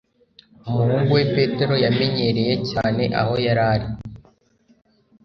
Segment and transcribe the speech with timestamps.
[0.67, 3.87] Umuhungu we Petero yamenyereye cyane aho yari ari